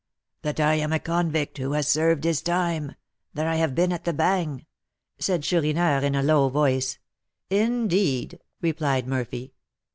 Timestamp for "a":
0.91-0.97, 6.15-6.23